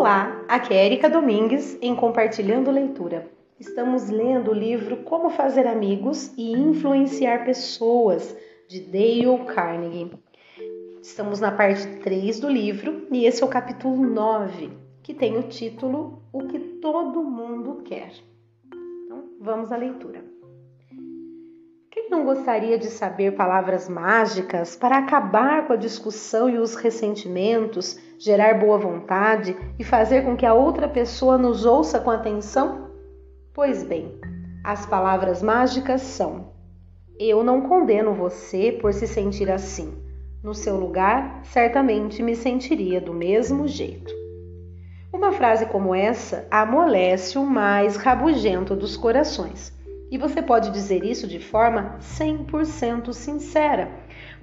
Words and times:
Olá, 0.00 0.46
aqui 0.48 0.72
é 0.72 0.86
Erika 0.86 1.10
Domingues 1.10 1.76
em 1.82 1.94
Compartilhando 1.94 2.70
Leitura. 2.70 3.30
Estamos 3.60 4.08
lendo 4.08 4.50
o 4.50 4.54
livro 4.54 4.96
Como 5.02 5.28
Fazer 5.28 5.66
Amigos 5.66 6.32
e 6.38 6.52
Influenciar 6.52 7.44
Pessoas, 7.44 8.34
de 8.66 8.80
Dale 8.80 9.44
Carnegie. 9.44 10.10
Estamos 11.02 11.38
na 11.38 11.52
parte 11.52 11.86
3 11.98 12.40
do 12.40 12.48
livro 12.48 13.08
e 13.12 13.26
esse 13.26 13.42
é 13.42 13.46
o 13.46 13.50
capítulo 13.50 14.02
9, 14.02 14.70
que 15.02 15.12
tem 15.12 15.36
o 15.36 15.42
título 15.42 16.22
O 16.32 16.46
que 16.46 16.58
todo 16.80 17.22
mundo 17.22 17.82
quer. 17.84 18.10
Então, 19.04 19.24
vamos 19.38 19.70
à 19.70 19.76
leitura. 19.76 20.24
Não 22.10 22.24
gostaria 22.24 22.76
de 22.76 22.88
saber 22.88 23.36
palavras 23.36 23.88
mágicas 23.88 24.74
para 24.74 24.98
acabar 24.98 25.68
com 25.68 25.74
a 25.74 25.76
discussão 25.76 26.50
e 26.50 26.58
os 26.58 26.74
ressentimentos, 26.74 28.00
gerar 28.18 28.58
boa 28.58 28.76
vontade 28.76 29.56
e 29.78 29.84
fazer 29.84 30.24
com 30.24 30.36
que 30.36 30.44
a 30.44 30.52
outra 30.52 30.88
pessoa 30.88 31.38
nos 31.38 31.64
ouça 31.64 32.00
com 32.00 32.10
atenção? 32.10 32.90
Pois 33.54 33.84
bem, 33.84 34.20
as 34.64 34.84
palavras 34.86 35.40
mágicas 35.40 36.02
são: 36.02 36.52
Eu 37.16 37.44
não 37.44 37.60
condeno 37.68 38.12
você 38.12 38.72
por 38.72 38.92
se 38.92 39.06
sentir 39.06 39.48
assim. 39.48 39.94
No 40.42 40.52
seu 40.52 40.76
lugar, 40.80 41.42
certamente 41.44 42.24
me 42.24 42.34
sentiria 42.34 43.00
do 43.00 43.14
mesmo 43.14 43.68
jeito. 43.68 44.12
Uma 45.12 45.30
frase 45.30 45.64
como 45.66 45.94
essa 45.94 46.44
amolece 46.50 47.38
o 47.38 47.46
mais 47.46 47.96
rabugento 47.96 48.74
dos 48.74 48.96
corações 48.96 49.78
e 50.10 50.18
você 50.18 50.42
pode 50.42 50.70
dizer 50.72 51.04
isso 51.04 51.26
de 51.28 51.38
forma 51.38 51.96
100% 52.00 53.12
sincera, 53.12 53.88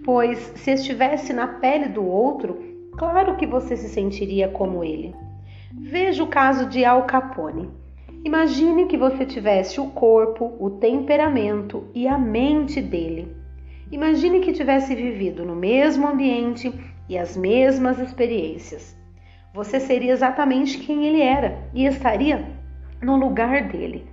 pois 0.03 0.37
se 0.55 0.71
estivesse 0.71 1.33
na 1.33 1.47
pele 1.47 1.89
do 1.89 2.05
outro, 2.05 2.57
claro 2.97 3.35
que 3.35 3.45
você 3.45 3.75
se 3.75 3.89
sentiria 3.89 4.47
como 4.47 4.83
ele. 4.83 5.13
Veja 5.73 6.23
o 6.23 6.27
caso 6.27 6.67
de 6.67 6.85
Al 6.85 7.03
Capone. 7.03 7.69
Imagine 8.23 8.85
que 8.85 8.97
você 8.97 9.25
tivesse 9.25 9.79
o 9.81 9.87
corpo, 9.87 10.55
o 10.59 10.69
temperamento 10.69 11.89
e 11.93 12.07
a 12.07 12.17
mente 12.17 12.81
dele. 12.81 13.35
Imagine 13.91 14.39
que 14.39 14.53
tivesse 14.53 14.95
vivido 14.95 15.45
no 15.45 15.55
mesmo 15.55 16.07
ambiente 16.07 16.73
e 17.09 17.17
as 17.17 17.35
mesmas 17.35 17.99
experiências. 17.99 18.97
Você 19.53 19.79
seria 19.79 20.13
exatamente 20.13 20.79
quem 20.79 21.05
ele 21.05 21.21
era 21.21 21.69
e 21.73 21.85
estaria 21.85 22.45
no 23.01 23.15
lugar 23.15 23.67
dele 23.69 24.05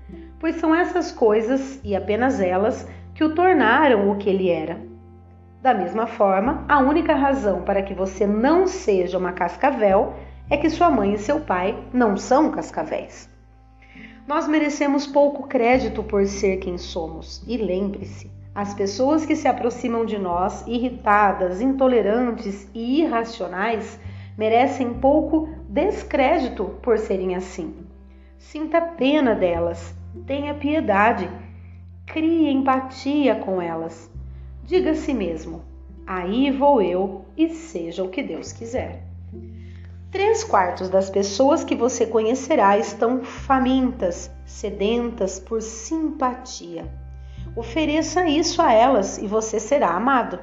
pois 0.45 0.57
são 0.57 0.75
essas 0.75 1.11
coisas, 1.11 1.81
e 1.83 1.97
apenas 1.97 2.39
elas, 2.39 2.87
que 3.15 3.25
o 3.25 3.35
tornaram 3.35 4.11
o 4.11 4.17
que 4.19 4.29
ele 4.29 4.51
era. 4.51 4.79
Da 5.63 5.73
mesma 5.73 6.07
forma, 6.07 6.67
a 6.69 6.81
única 6.81 7.15
razão 7.15 7.63
para 7.63 7.83
que 7.83 7.95
você 7.95 8.27
não 8.27 8.67
seja 8.67 9.17
uma 9.17 9.33
cascavel 9.33 10.13
é 10.51 10.59
que 10.59 10.69
sua 10.69 10.91
mãe 10.91 11.15
e 11.15 11.19
seu 11.19 11.41
pai 11.41 11.83
não 11.95 12.19
são 12.19 12.51
cascavéis. 12.51 13.27
Nós 14.29 14.47
merecemos 14.47 15.07
pouco 15.07 15.49
crédito 15.49 16.03
por 16.03 16.27
ser 16.27 16.59
quem 16.59 16.77
somos, 16.77 17.43
e 17.49 17.57
lembre-se, 17.57 18.31
as 18.55 18.75
pessoas 18.75 19.25
que 19.25 19.37
se 19.37 19.49
aproximam 19.49 20.05
de 20.05 20.19
nós 20.19 20.63
irritadas, 20.67 21.63
intolerantes 21.63 22.69
e 22.75 23.01
irracionais 23.01 23.99
merecem 24.37 24.93
pouco 24.93 25.49
descrédito 25.71 26.67
por 26.83 26.99
serem 26.99 27.35
assim. 27.35 27.75
Sinta 28.37 28.83
pena 28.83 29.35
delas 29.35 30.04
Tenha 30.27 30.55
piedade, 30.55 31.29
crie 32.07 32.51
empatia 32.51 33.35
com 33.35 33.61
elas. 33.61 34.11
Diga 34.65 34.93
a 34.93 34.95
si 34.95 35.13
mesmo: 35.13 35.63
aí 36.07 36.51
vou 36.51 36.81
eu 36.81 37.25
e 37.37 37.51
seja 37.51 38.03
o 38.03 38.09
que 38.09 38.23
Deus 38.23 38.53
quiser. 38.53 39.03
Três 40.11 40.45
quartos 40.45 40.89
das 40.89 41.11
pessoas 41.11 41.65
que 41.65 41.75
você 41.75 42.07
conhecerá 42.07 42.79
estão 42.79 43.25
famintas, 43.25 44.31
sedentas 44.47 45.41
por 45.41 45.61
simpatia. 45.61 46.87
Ofereça 47.57 48.25
isso 48.27 48.63
a 48.63 48.73
elas 48.73 49.19
e 49.19 49.27
você 49.27 49.59
será 49.59 49.91
amado. 49.91 50.39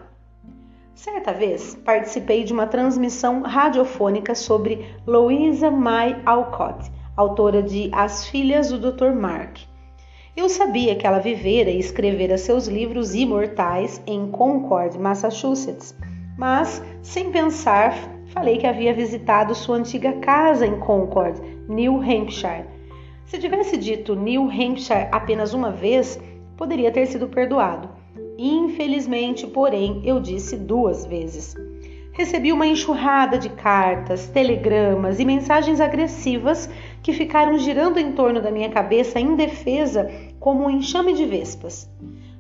Certa 0.94 1.34
vez 1.34 1.74
participei 1.74 2.44
de 2.44 2.52
uma 2.52 2.68
transmissão 2.68 3.42
radiofônica 3.42 4.36
sobre 4.36 4.94
Louisa 5.08 5.72
May 5.72 6.22
Alcott, 6.26 6.92
autora 7.22 7.62
de 7.62 7.90
As 7.94 8.26
Filhas 8.28 8.72
do 8.72 8.92
Dr. 8.92 9.12
Mark. 9.12 9.60
Eu 10.36 10.50
sabia 10.50 10.96
que 10.96 11.06
ela 11.06 11.20
vivera 11.20 11.70
e 11.70 11.80
escrevera 11.80 12.38
seus 12.38 12.68
livros 12.68 13.14
imortais 13.14 14.02
em 14.08 14.28
Concord, 14.32 14.98
Massachusetts, 14.98 15.96
mas, 16.36 16.84
sem 17.04 17.32
pensar, 17.32 17.94
falei 18.28 18.58
que 18.58 18.66
havia 18.66 18.94
visitado 18.94 19.54
sua 19.54 19.78
antiga 19.78 20.14
casa 20.14 20.66
em 20.66 20.80
Concord, 20.80 21.40
New 21.70 21.98
Hampshire. 21.98 22.66
Se 23.26 23.38
tivesse 23.38 23.78
dito 23.78 24.16
New 24.16 24.50
Hampshire 24.50 25.08
apenas 25.12 25.54
uma 25.54 25.70
vez, 25.70 26.20
poderia 26.58 26.92
ter 26.92 27.06
sido 27.06 27.28
perdoado. 27.28 27.88
Infelizmente, 28.38 29.46
porém, 29.46 30.02
eu 30.04 30.20
disse 30.20 30.58
duas 30.58 31.06
vezes. 31.06 31.56
Recebi 32.14 32.52
uma 32.52 32.68
enxurrada 32.68 33.38
de 33.38 33.50
cartas, 33.50 34.28
telegramas 34.28 35.20
e 35.20 35.26
mensagens 35.26 35.80
agressivas 35.80 36.70
que 37.02 37.14
ficaram 37.14 37.58
girando 37.58 38.00
em 38.00 38.12
torno 38.12 38.42
da 38.42 38.52
minha 38.52 38.70
cabeça 38.70 39.20
indefesa 39.20 40.10
como 40.40 40.66
um 40.66 40.70
enxame 40.70 41.14
de 41.14 41.26
vespas. 41.26 41.90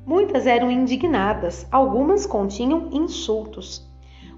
Muitas 0.05 0.47
eram 0.47 0.71
indignadas, 0.71 1.67
algumas 1.71 2.25
continham 2.25 2.89
insultos. 2.91 3.89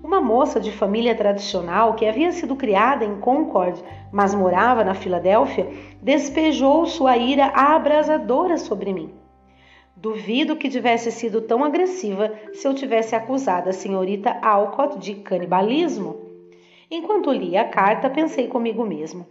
Uma 0.04 0.20
moça 0.20 0.60
de 0.60 0.72
família 0.72 1.16
tradicional 1.16 1.94
que 1.94 2.06
havia 2.06 2.32
sido 2.34 2.56
criada 2.56 3.06
em 3.06 3.20
Concord, 3.20 3.82
mas 4.12 4.36
morava 4.36 4.84
na 4.84 4.94
Filadélfia, 4.94 5.72
despejou 6.02 6.86
sua 6.86 7.16
ira 7.16 7.46
abrasadora 7.48 8.58
sobre 8.58 8.92
mim. 8.92 9.12
Duvido 9.96 10.58
que 10.58 10.68
tivesse 10.68 11.10
sido 11.10 11.40
tão 11.40 11.64
agressiva 11.64 12.34
se 12.52 12.68
eu 12.68 12.74
tivesse 12.74 13.16
acusado 13.16 13.70
a 13.70 13.74
senhorita 13.74 14.38
Alcott 14.42 15.00
de 15.00 15.16
canibalismo. 15.16 16.18
Enquanto 16.92 17.32
lia 17.32 17.62
a 17.62 17.70
carta, 17.70 18.10
pensei 18.10 18.50
comigo 18.50 18.86
mesmo: 18.86 19.26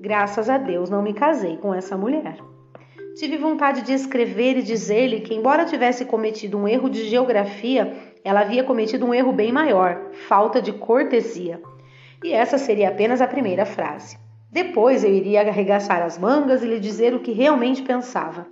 Graças 0.00 0.50
a 0.50 0.58
Deus 0.58 0.90
não 0.90 1.02
me 1.02 1.14
casei 1.14 1.56
com 1.56 1.72
essa 1.72 1.96
mulher. 1.96 2.36
Tive 3.16 3.36
vontade 3.36 3.82
de 3.82 3.92
escrever 3.92 4.58
e 4.58 4.62
dizer-lhe 4.62 5.20
que, 5.20 5.34
embora 5.34 5.64
tivesse 5.64 6.04
cometido 6.04 6.58
um 6.58 6.66
erro 6.66 6.90
de 6.90 7.08
geografia, 7.08 7.94
ela 8.24 8.40
havia 8.40 8.64
cometido 8.64 9.06
um 9.06 9.14
erro 9.14 9.32
bem 9.32 9.52
maior 9.52 10.10
falta 10.26 10.60
de 10.60 10.72
cortesia. 10.72 11.62
E 12.24 12.32
essa 12.32 12.58
seria 12.58 12.88
apenas 12.88 13.20
a 13.20 13.28
primeira 13.28 13.64
frase. 13.64 14.18
Depois 14.50 15.04
eu 15.04 15.12
iria 15.12 15.42
arregaçar 15.42 16.02
as 16.02 16.18
mangas 16.18 16.62
e 16.62 16.66
lhe 16.66 16.80
dizer 16.80 17.14
o 17.14 17.20
que 17.20 17.32
realmente 17.32 17.82
pensava. 17.82 18.46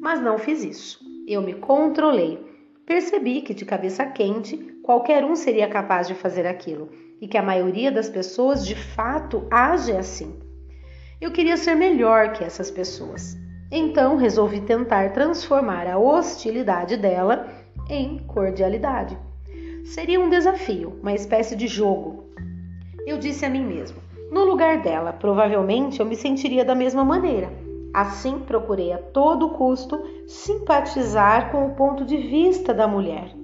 Mas 0.00 0.20
não 0.20 0.36
fiz 0.36 0.62
isso. 0.62 1.00
Eu 1.26 1.40
me 1.40 1.54
controlei. 1.54 2.38
Percebi 2.84 3.40
que, 3.40 3.54
de 3.54 3.64
cabeça 3.64 4.04
quente, 4.04 4.56
qualquer 4.82 5.24
um 5.24 5.34
seria 5.34 5.68
capaz 5.68 6.06
de 6.06 6.14
fazer 6.14 6.46
aquilo 6.46 6.90
e 7.20 7.26
que 7.26 7.36
a 7.36 7.42
maioria 7.42 7.90
das 7.90 8.08
pessoas 8.08 8.66
de 8.66 8.74
fato 8.74 9.46
age 9.50 9.92
assim. 9.92 10.47
Eu 11.20 11.32
queria 11.32 11.56
ser 11.56 11.74
melhor 11.74 12.32
que 12.32 12.44
essas 12.44 12.70
pessoas. 12.70 13.36
Então 13.72 14.16
resolvi 14.16 14.60
tentar 14.60 15.12
transformar 15.12 15.86
a 15.88 15.98
hostilidade 15.98 16.96
dela 16.96 17.48
em 17.90 18.18
cordialidade. 18.18 19.18
Seria 19.84 20.20
um 20.20 20.28
desafio, 20.28 20.96
uma 21.02 21.12
espécie 21.12 21.56
de 21.56 21.66
jogo. 21.66 22.24
Eu 23.04 23.18
disse 23.18 23.44
a 23.44 23.50
mim 23.50 23.64
mesmo: 23.64 24.00
no 24.30 24.44
lugar 24.44 24.80
dela, 24.80 25.12
provavelmente 25.12 25.98
eu 25.98 26.06
me 26.06 26.14
sentiria 26.14 26.64
da 26.64 26.74
mesma 26.74 27.04
maneira. 27.04 27.50
Assim, 27.92 28.38
procurei 28.38 28.92
a 28.92 28.98
todo 28.98 29.50
custo 29.50 30.00
simpatizar 30.28 31.50
com 31.50 31.66
o 31.66 31.74
ponto 31.74 32.04
de 32.04 32.16
vista 32.16 32.72
da 32.72 32.86
mulher. 32.86 33.34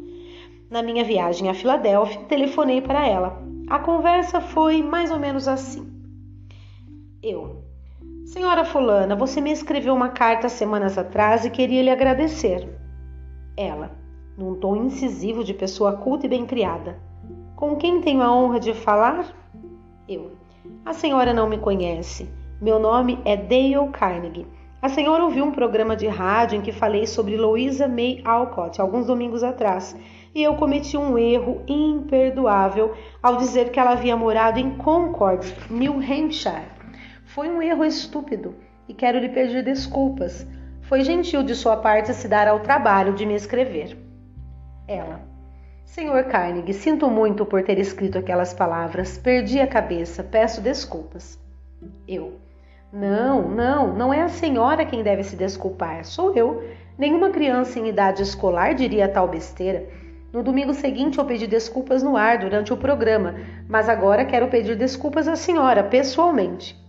Na 0.71 0.83
minha 0.83 1.03
viagem 1.03 1.49
à 1.49 1.55
Filadélfia, 1.55 2.21
telefonei 2.29 2.81
para 2.81 3.07
ela. 3.07 3.43
A 3.69 3.79
conversa 3.81 4.41
foi 4.41 4.83
mais 4.83 5.11
ou 5.11 5.19
menos 5.19 5.49
assim. 5.49 5.91
Eu, 7.23 7.64
Senhora 8.25 8.65
Fulana, 8.65 9.15
você 9.15 9.39
me 9.39 9.53
escreveu 9.53 9.95
uma 9.95 10.09
carta 10.09 10.49
semanas 10.49 10.97
atrás 10.97 11.45
e 11.45 11.51
queria 11.51 11.83
lhe 11.83 11.91
agradecer. 11.91 12.67
Ela, 13.55 13.91
num 14.37 14.55
tom 14.55 14.77
incisivo 14.77 15.45
de 15.45 15.53
pessoa 15.53 15.93
culta 15.93 16.25
e 16.25 16.29
bem 16.29 16.47
criada. 16.47 16.99
Com 17.55 17.77
quem 17.77 18.01
tenho 18.01 18.23
a 18.23 18.35
honra 18.35 18.59
de 18.59 18.73
falar? 18.73 19.27
Eu. 20.09 20.33
A 20.87 20.95
senhora 20.95 21.35
não 21.35 21.49
me 21.49 21.59
conhece. 21.59 22.27
Meu 22.63 22.79
nome 22.79 23.21
é 23.27 23.37
Dale 23.37 23.91
Carnegie. 23.93 24.47
A 24.81 24.89
senhora 24.89 25.23
ouviu 25.23 25.45
um 25.45 25.53
programa 25.53 25.95
de 25.95 26.07
rádio 26.07 26.59
em 26.59 26.63
que 26.63 26.73
falei 26.73 27.07
sobre 27.07 27.37
Louisa 27.37 27.87
May 27.87 28.23
Alcott 28.25 28.81
alguns 28.81 29.07
domingos 29.07 29.43
atrás 29.43 29.95
e 30.35 30.43
eu 30.43 30.55
cometi 30.57 30.97
um 30.97 31.17
erro 31.17 31.63
imperdoável 31.69 32.95
ao 33.23 33.37
dizer 33.37 33.71
que 33.71 33.79
ela 33.79 33.93
havia 33.93 34.17
morado 34.17 34.59
em 34.59 34.71
Concord, 34.77 35.55
New 35.71 35.95
Hampshire. 35.95 36.74
Foi 37.35 37.51
um 37.51 37.61
erro 37.61 37.85
estúpido 37.85 38.55
e 38.89 38.95
quero 38.95 39.19
lhe 39.19 39.29
pedir 39.29 39.65
desculpas. 39.65 40.47
Foi 40.83 41.03
gentil 41.03 41.43
de 41.43 41.53
sua 41.57 41.77
parte 41.77 42.15
se 42.15 42.29
dar 42.29 42.47
ao 42.47 42.61
trabalho 42.61 43.13
de 43.13 43.27
me 43.27 43.35
escrever. 43.35 43.99
Ela. 44.87 45.21
Senhor 45.85 46.23
Carnegie, 46.27 46.73
sinto 46.73 47.11
muito 47.11 47.45
por 47.45 47.65
ter 47.65 47.77
escrito 47.81 48.19
aquelas 48.19 48.55
palavras. 48.55 49.19
Perdi 49.19 49.59
a 49.59 49.67
cabeça, 49.67 50.23
peço 50.23 50.61
desculpas. 50.61 51.37
Eu. 52.07 52.35
Não, 52.93 53.49
não, 53.49 53.93
não 53.93 54.15
é 54.15 54.23
a 54.23 54.29
senhora 54.29 54.87
quem 54.87 55.03
deve 55.03 55.25
se 55.25 55.35
desculpar, 55.35 56.05
sou 56.05 56.37
eu. 56.37 56.63
Nenhuma 56.97 57.31
criança 57.31 57.81
em 57.81 57.89
idade 57.89 58.23
escolar 58.23 58.77
diria 58.77 59.09
tal 59.09 59.27
besteira. 59.27 59.89
No 60.33 60.41
domingo 60.41 60.73
seguinte 60.73 61.19
eu 61.19 61.25
pedi 61.25 61.49
desculpas 61.49 62.01
no 62.01 62.17
ar 62.17 62.39
durante 62.39 62.73
o 62.73 62.77
programa, 62.77 63.35
mas 63.69 63.89
agora 63.89 64.25
quero 64.25 64.47
pedir 64.47 64.77
desculpas 64.77 65.27
à 65.27 65.35
senhora 65.35 65.83
pessoalmente. 65.83 66.84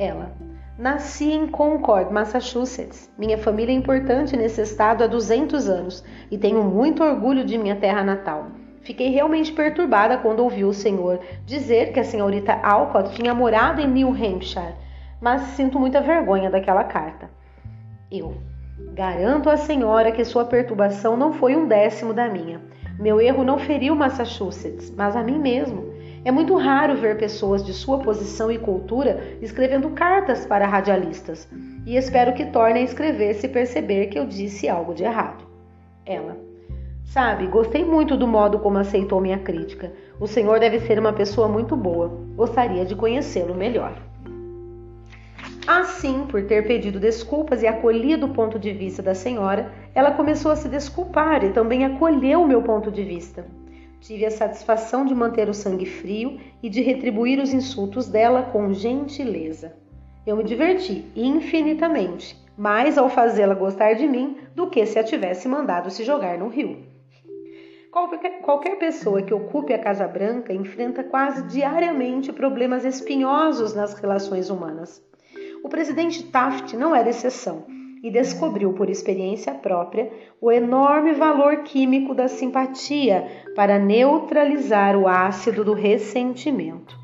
Ela. 0.00 0.32
Nasci 0.78 1.30
em 1.30 1.46
Concord, 1.46 2.10
Massachusetts. 2.10 3.12
Minha 3.18 3.36
família 3.36 3.70
é 3.70 3.76
importante 3.76 4.34
nesse 4.34 4.62
estado 4.62 5.04
há 5.04 5.06
200 5.06 5.68
anos 5.68 6.02
e 6.30 6.38
tenho 6.38 6.64
muito 6.64 7.04
orgulho 7.04 7.44
de 7.44 7.58
minha 7.58 7.76
terra 7.76 8.02
natal. 8.02 8.46
Fiquei 8.80 9.10
realmente 9.10 9.52
perturbada 9.52 10.16
quando 10.16 10.40
ouvi 10.40 10.64
o 10.64 10.72
senhor 10.72 11.20
dizer 11.44 11.92
que 11.92 12.00
a 12.00 12.04
senhorita 12.04 12.54
Alcott 12.62 13.12
tinha 13.14 13.34
morado 13.34 13.82
em 13.82 13.86
New 13.86 14.08
Hampshire, 14.08 14.74
mas 15.20 15.42
sinto 15.48 15.78
muita 15.78 16.00
vergonha 16.00 16.48
daquela 16.48 16.84
carta. 16.84 17.28
Eu 18.10 18.38
garanto 18.94 19.50
à 19.50 19.58
senhora 19.58 20.10
que 20.12 20.24
sua 20.24 20.46
perturbação 20.46 21.14
não 21.14 21.34
foi 21.34 21.54
um 21.54 21.68
décimo 21.68 22.14
da 22.14 22.26
minha. 22.26 22.58
Meu 22.98 23.20
erro 23.20 23.44
não 23.44 23.58
feriu 23.58 23.94
Massachusetts, 23.94 24.90
mas 24.96 25.14
a 25.14 25.22
mim 25.22 25.38
mesmo. 25.38 25.89
É 26.24 26.30
muito 26.30 26.54
raro 26.56 26.96
ver 26.96 27.16
pessoas 27.16 27.64
de 27.64 27.72
sua 27.72 27.98
posição 27.98 28.50
e 28.52 28.58
cultura 28.58 29.38
escrevendo 29.40 29.90
cartas 29.90 30.44
para 30.44 30.66
radialistas, 30.66 31.48
e 31.86 31.96
espero 31.96 32.34
que 32.34 32.46
torne 32.46 32.80
a 32.80 32.82
escrever 32.82 33.34
se 33.34 33.48
perceber 33.48 34.08
que 34.08 34.18
eu 34.18 34.26
disse 34.26 34.68
algo 34.68 34.92
de 34.92 35.02
errado. 35.02 35.44
Ela. 36.04 36.36
Sabe, 37.04 37.46
gostei 37.46 37.84
muito 37.84 38.16
do 38.16 38.26
modo 38.26 38.58
como 38.58 38.78
aceitou 38.78 39.20
minha 39.20 39.38
crítica. 39.38 39.92
O 40.20 40.26
senhor 40.26 40.60
deve 40.60 40.78
ser 40.80 40.98
uma 40.98 41.12
pessoa 41.12 41.48
muito 41.48 41.74
boa. 41.74 42.08
Gostaria 42.36 42.84
de 42.84 42.94
conhecê-lo 42.94 43.54
melhor. 43.54 43.94
Assim, 45.66 46.26
por 46.26 46.44
ter 46.44 46.66
pedido 46.66 47.00
desculpas 47.00 47.62
e 47.62 47.66
acolhido 47.66 48.26
o 48.26 48.34
ponto 48.34 48.58
de 48.58 48.72
vista 48.72 49.02
da 49.02 49.14
senhora, 49.14 49.72
ela 49.94 50.12
começou 50.12 50.52
a 50.52 50.56
se 50.56 50.68
desculpar 50.68 51.44
e 51.44 51.50
também 51.50 51.84
acolheu 51.84 52.42
o 52.42 52.46
meu 52.46 52.62
ponto 52.62 52.90
de 52.90 53.02
vista. 53.02 53.44
Tive 54.00 54.24
a 54.24 54.30
satisfação 54.30 55.04
de 55.04 55.14
manter 55.14 55.48
o 55.48 55.54
sangue 55.54 55.84
frio 55.84 56.40
e 56.62 56.68
de 56.70 56.80
retribuir 56.80 57.38
os 57.38 57.52
insultos 57.52 58.08
dela 58.08 58.42
com 58.42 58.72
gentileza. 58.72 59.76
Eu 60.26 60.36
me 60.36 60.44
diverti 60.44 61.04
infinitamente, 61.14 62.36
mais 62.56 62.96
ao 62.96 63.10
fazê-la 63.10 63.54
gostar 63.54 63.94
de 63.94 64.06
mim 64.06 64.38
do 64.54 64.70
que 64.70 64.84
se 64.86 64.98
a 64.98 65.04
tivesse 65.04 65.46
mandado 65.46 65.90
se 65.90 66.02
jogar 66.02 66.38
no 66.38 66.48
rio. 66.48 66.78
Qualquer, 67.90 68.78
pessoa 68.78 69.20
que 69.20 69.34
ocupe 69.34 69.72
a 69.72 69.78
Casa 69.78 70.06
Branca 70.06 70.52
enfrenta 70.52 71.02
quase 71.02 71.42
diariamente 71.48 72.32
problemas 72.32 72.84
espinhosos 72.84 73.74
nas 73.74 73.94
relações 73.94 74.48
humanas. 74.48 75.02
O 75.62 75.68
presidente 75.68 76.22
Taft 76.22 76.74
não 76.74 76.94
era 76.94 77.10
exceção 77.10 77.79
e 78.02 78.10
descobriu 78.10 78.72
por 78.72 78.88
experiência 78.88 79.52
própria 79.52 80.10
o 80.40 80.50
enorme 80.50 81.12
valor 81.12 81.58
químico 81.64 82.14
da 82.14 82.28
simpatia 82.28 83.26
para 83.54 83.78
neutralizar 83.78 84.96
o 84.96 85.06
ácido 85.06 85.64
do 85.64 85.74
ressentimento. 85.74 86.98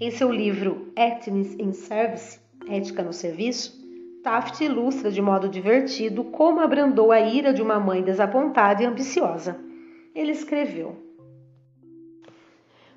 Em 0.00 0.10
seu 0.10 0.30
livro 0.30 0.92
Ethics 0.96 1.54
in 1.58 1.72
Service, 1.72 2.38
Ética 2.68 3.02
no 3.02 3.12
Serviço, 3.12 3.80
Taft 4.22 4.60
ilustra 4.62 5.10
de 5.10 5.22
modo 5.22 5.48
divertido 5.48 6.24
como 6.24 6.60
abrandou 6.60 7.10
a 7.10 7.20
ira 7.20 7.54
de 7.54 7.62
uma 7.62 7.80
mãe 7.80 8.02
desapontada 8.02 8.82
e 8.82 8.86
ambiciosa. 8.86 9.58
Ele 10.14 10.32
escreveu: 10.32 11.09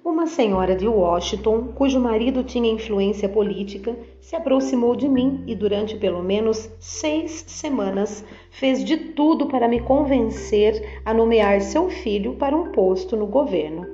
uma 0.05 0.27
senhora 0.27 0.75
de 0.75 0.85
Washington, 0.85 1.69
cujo 1.73 1.97
marido 1.97 2.43
tinha 2.43 2.69
influência 2.69 3.29
política, 3.29 3.95
se 4.19 4.35
aproximou 4.35 4.97
de 4.97 5.07
mim 5.07 5.43
e, 5.47 5.55
durante 5.55 5.95
pelo 5.95 6.21
menos 6.21 6.69
seis 6.77 7.45
semanas, 7.47 8.23
fez 8.51 8.83
de 8.83 8.97
tudo 8.97 9.47
para 9.47 9.67
me 9.67 9.79
convencer 9.79 11.01
a 11.05 11.13
nomear 11.13 11.61
seu 11.61 11.89
filho 11.89 12.33
para 12.35 12.55
um 12.55 12.73
posto 12.73 13.15
no 13.15 13.25
governo. 13.25 13.87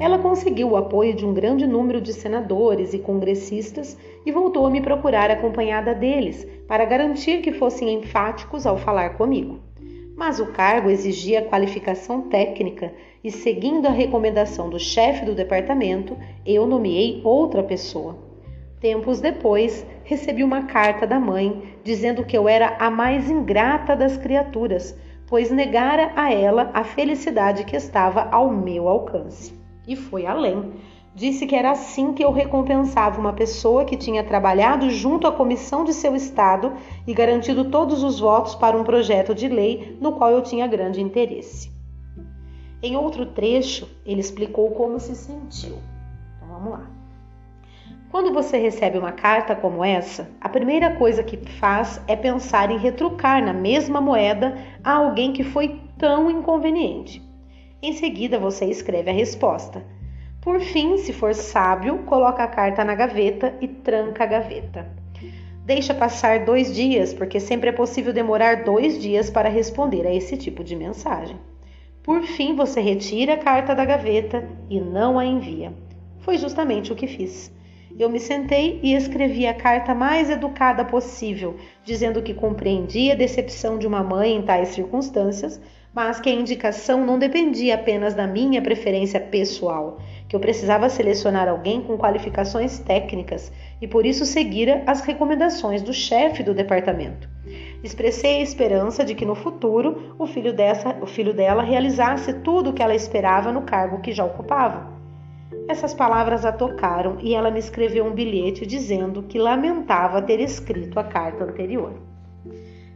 Ela 0.00 0.18
conseguiu 0.18 0.70
o 0.70 0.76
apoio 0.76 1.14
de 1.14 1.24
um 1.24 1.32
grande 1.32 1.64
número 1.64 2.00
de 2.00 2.12
senadores 2.12 2.92
e 2.92 2.98
congressistas 2.98 3.96
e 4.26 4.32
voltou 4.32 4.66
a 4.66 4.70
me 4.70 4.80
procurar 4.80 5.30
acompanhada 5.30 5.94
deles, 5.94 6.44
para 6.66 6.84
garantir 6.84 7.40
que 7.40 7.52
fossem 7.52 7.92
enfáticos 7.94 8.66
ao 8.66 8.76
falar 8.76 9.16
comigo 9.16 9.60
mas 10.16 10.40
o 10.40 10.52
cargo 10.52 10.90
exigia 10.90 11.42
qualificação 11.42 12.22
técnica 12.22 12.92
e, 13.24 13.30
seguindo 13.30 13.86
a 13.86 13.90
recomendação 13.90 14.68
do 14.68 14.78
chefe 14.78 15.24
do 15.24 15.34
departamento, 15.34 16.16
eu 16.44 16.66
nomeei 16.66 17.20
outra 17.24 17.62
pessoa. 17.62 18.18
Tempos 18.80 19.20
depois, 19.20 19.86
recebi 20.04 20.42
uma 20.42 20.64
carta 20.64 21.06
da 21.06 21.20
mãe 21.20 21.76
dizendo 21.84 22.24
que 22.24 22.36
eu 22.36 22.48
era 22.48 22.76
a 22.78 22.90
mais 22.90 23.30
ingrata 23.30 23.94
das 23.94 24.16
criaturas, 24.16 24.98
pois 25.26 25.50
negara 25.50 26.12
a 26.16 26.32
ela 26.32 26.70
a 26.74 26.84
felicidade 26.84 27.64
que 27.64 27.76
estava 27.76 28.28
ao 28.30 28.52
meu 28.52 28.88
alcance. 28.88 29.54
E 29.86 29.96
foi 29.96 30.26
além 30.26 30.72
Disse 31.14 31.46
que 31.46 31.54
era 31.54 31.72
assim 31.72 32.14
que 32.14 32.24
eu 32.24 32.32
recompensava 32.32 33.20
uma 33.20 33.34
pessoa 33.34 33.84
que 33.84 33.98
tinha 33.98 34.24
trabalhado 34.24 34.88
junto 34.88 35.26
à 35.26 35.32
comissão 35.32 35.84
de 35.84 35.92
seu 35.92 36.16
estado 36.16 36.72
e 37.06 37.12
garantido 37.12 37.66
todos 37.66 38.02
os 38.02 38.18
votos 38.18 38.54
para 38.54 38.76
um 38.76 38.82
projeto 38.82 39.34
de 39.34 39.46
lei 39.46 39.98
no 40.00 40.12
qual 40.12 40.30
eu 40.30 40.42
tinha 40.42 40.66
grande 40.66 41.02
interesse. 41.02 41.70
Em 42.82 42.96
outro 42.96 43.26
trecho, 43.26 43.86
ele 44.06 44.20
explicou 44.20 44.70
como 44.70 44.98
se 44.98 45.14
sentiu. 45.14 45.76
Então 46.36 46.48
vamos 46.48 46.72
lá. 46.72 46.90
Quando 48.10 48.32
você 48.32 48.56
recebe 48.56 48.96
uma 48.96 49.12
carta 49.12 49.54
como 49.54 49.84
essa, 49.84 50.30
a 50.40 50.48
primeira 50.48 50.96
coisa 50.96 51.22
que 51.22 51.36
faz 51.36 52.00
é 52.08 52.16
pensar 52.16 52.70
em 52.70 52.78
retrucar 52.78 53.44
na 53.44 53.52
mesma 53.52 54.00
moeda 54.00 54.56
a 54.82 54.94
alguém 54.94 55.32
que 55.34 55.44
foi 55.44 55.78
tão 55.98 56.30
inconveniente. 56.30 57.22
Em 57.82 57.92
seguida, 57.92 58.38
você 58.38 58.64
escreve 58.64 59.10
a 59.10 59.14
resposta 59.14 59.84
por 60.42 60.60
fim, 60.60 60.98
se 60.98 61.12
for 61.12 61.32
sábio, 61.36 61.98
coloca 61.98 62.42
a 62.42 62.48
carta 62.48 62.84
na 62.84 62.96
gaveta 62.96 63.54
e 63.60 63.68
tranca 63.68 64.24
a 64.24 64.26
gaveta. 64.26 64.90
Deixa 65.64 65.94
passar 65.94 66.44
dois 66.44 66.74
dias, 66.74 67.14
porque 67.14 67.38
sempre 67.38 67.68
é 67.68 67.72
possível 67.72 68.12
demorar 68.12 68.64
dois 68.64 69.00
dias 69.00 69.30
para 69.30 69.48
responder 69.48 70.04
a 70.04 70.12
esse 70.12 70.36
tipo 70.36 70.64
de 70.64 70.74
mensagem. 70.74 71.36
Por 72.02 72.22
fim, 72.22 72.56
você 72.56 72.80
retira 72.80 73.34
a 73.34 73.38
carta 73.38 73.72
da 73.72 73.84
gaveta 73.84 74.44
e 74.68 74.80
não 74.80 75.16
a 75.16 75.24
envia. 75.24 75.72
Foi 76.18 76.36
justamente 76.36 76.92
o 76.92 76.96
que 76.96 77.06
fiz. 77.06 77.54
Eu 77.96 78.10
me 78.10 78.18
sentei 78.18 78.80
e 78.82 78.94
escrevi 78.94 79.46
a 79.46 79.54
carta 79.54 79.94
mais 79.94 80.28
educada 80.28 80.84
possível, 80.84 81.54
dizendo 81.84 82.20
que 82.20 82.34
compreendia 82.34 83.12
a 83.12 83.16
decepção 83.16 83.78
de 83.78 83.86
uma 83.86 84.02
mãe 84.02 84.34
em 84.34 84.42
tais 84.42 84.70
circunstâncias, 84.70 85.60
mas 85.94 86.18
que 86.18 86.28
a 86.28 86.34
indicação 86.34 87.06
não 87.06 87.16
dependia 87.16 87.76
apenas 87.76 88.12
da 88.12 88.26
minha 88.26 88.60
preferência 88.60 89.20
pessoal 89.20 90.00
que 90.32 90.36
eu 90.36 90.40
precisava 90.40 90.88
selecionar 90.88 91.46
alguém 91.46 91.82
com 91.82 91.98
qualificações 91.98 92.78
técnicas 92.78 93.52
e 93.82 93.86
por 93.86 94.06
isso 94.06 94.24
seguira 94.24 94.82
as 94.86 95.02
recomendações 95.02 95.82
do 95.82 95.92
chefe 95.92 96.42
do 96.42 96.54
departamento. 96.54 97.28
Expressei 97.84 98.38
a 98.38 98.42
esperança 98.42 99.04
de 99.04 99.14
que 99.14 99.26
no 99.26 99.34
futuro 99.34 100.16
o 100.18 100.26
filho, 100.26 100.54
dessa, 100.54 100.96
o 101.02 101.06
filho 101.06 101.34
dela 101.34 101.62
realizasse 101.62 102.32
tudo 102.40 102.70
o 102.70 102.72
que 102.72 102.82
ela 102.82 102.94
esperava 102.94 103.52
no 103.52 103.60
cargo 103.60 104.00
que 104.00 104.10
já 104.10 104.24
ocupava. 104.24 104.90
Essas 105.68 105.92
palavras 105.92 106.46
a 106.46 106.52
tocaram 106.52 107.18
e 107.20 107.34
ela 107.34 107.50
me 107.50 107.58
escreveu 107.58 108.06
um 108.06 108.14
bilhete 108.14 108.64
dizendo 108.64 109.24
que 109.24 109.38
lamentava 109.38 110.22
ter 110.22 110.40
escrito 110.40 110.98
a 110.98 111.04
carta 111.04 111.44
anterior. 111.44 111.92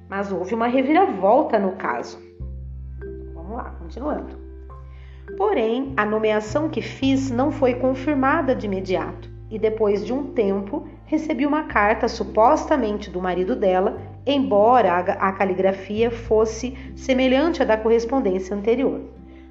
Mas 0.08 0.32
houve 0.32 0.54
uma 0.54 0.68
reviravolta 0.68 1.58
no 1.58 1.72
caso. 1.72 2.18
Vamos 3.34 3.58
lá, 3.58 3.76
continuando. 3.78 4.45
Porém, 5.36 5.92
a 5.96 6.04
nomeação 6.04 6.68
que 6.68 6.80
fiz 6.80 7.30
não 7.30 7.50
foi 7.50 7.74
confirmada 7.74 8.54
de 8.54 8.66
imediato, 8.66 9.30
e 9.50 9.58
depois 9.58 10.04
de 10.04 10.12
um 10.12 10.32
tempo 10.32 10.88
recebi 11.04 11.46
uma 11.46 11.64
carta 11.64 12.08
supostamente 12.08 13.10
do 13.10 13.20
marido 13.20 13.54
dela, 13.54 14.00
embora 14.26 14.96
a 14.96 15.32
caligrafia 15.32 16.10
fosse 16.10 16.76
semelhante 16.96 17.62
à 17.62 17.64
da 17.64 17.76
correspondência 17.76 18.56
anterior. 18.56 19.02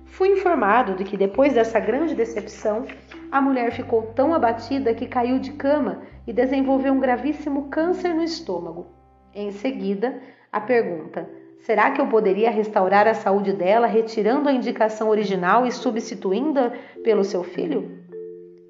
Fui 0.06 0.30
informado 0.30 0.96
de 0.96 1.04
que 1.04 1.18
depois 1.18 1.54
dessa 1.54 1.80
grande 1.80 2.16
decepção, 2.16 2.86
a 3.32 3.40
mulher 3.40 3.72
ficou 3.72 4.02
tão 4.04 4.34
abatida 4.34 4.94
que 4.94 5.08
caiu 5.08 5.40
de 5.40 5.52
cama 5.54 6.02
e 6.26 6.34
desenvolveu 6.34 6.94
um 6.94 7.00
gravíssimo 7.00 7.70
câncer 7.70 8.14
no 8.14 8.24
estômago. 8.24 8.88
Em 9.34 9.52
seguida, 9.52 10.20
a 10.52 10.62
pergunta: 10.62 11.30
Será 11.66 11.90
que 11.90 12.00
eu 12.00 12.06
poderia 12.06 12.52
restaurar 12.52 13.08
a 13.08 13.16
saúde 13.16 13.52
dela 13.52 13.88
retirando 13.88 14.48
a 14.48 14.54
indicação 14.54 15.10
original 15.10 15.66
e 15.66 15.72
substituindo-a 15.72 16.72
pelo 17.04 17.24
seu 17.24 17.44
filho? 17.44 18.04